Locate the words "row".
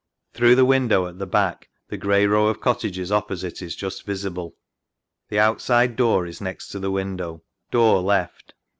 2.25-2.47